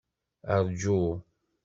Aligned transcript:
Rǧu! 0.65 0.99